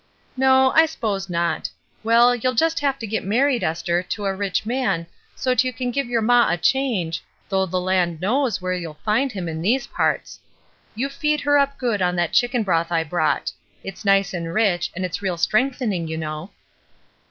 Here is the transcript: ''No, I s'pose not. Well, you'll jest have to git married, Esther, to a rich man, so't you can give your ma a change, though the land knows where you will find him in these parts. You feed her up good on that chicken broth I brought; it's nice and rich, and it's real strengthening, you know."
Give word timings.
''No, 0.35 0.73
I 0.73 0.87
s'pose 0.87 1.29
not. 1.29 1.69
Well, 2.03 2.33
you'll 2.35 2.55
jest 2.55 2.79
have 2.79 2.97
to 2.97 3.05
git 3.05 3.23
married, 3.23 3.63
Esther, 3.63 4.01
to 4.01 4.25
a 4.25 4.33
rich 4.33 4.65
man, 4.65 5.05
so't 5.35 5.63
you 5.63 5.71
can 5.71 5.91
give 5.91 6.07
your 6.09 6.23
ma 6.23 6.49
a 6.49 6.57
change, 6.57 7.21
though 7.49 7.67
the 7.67 7.79
land 7.79 8.19
knows 8.19 8.59
where 8.59 8.73
you 8.73 8.87
will 8.87 8.99
find 9.05 9.31
him 9.31 9.47
in 9.47 9.61
these 9.61 9.85
parts. 9.85 10.39
You 10.95 11.07
feed 11.07 11.41
her 11.41 11.59
up 11.59 11.77
good 11.77 12.01
on 12.01 12.15
that 12.15 12.33
chicken 12.33 12.63
broth 12.63 12.91
I 12.91 13.03
brought; 13.03 13.51
it's 13.83 14.03
nice 14.03 14.33
and 14.33 14.51
rich, 14.55 14.89
and 14.95 15.05
it's 15.05 15.21
real 15.21 15.37
strengthening, 15.37 16.07
you 16.07 16.17
know." 16.17 16.49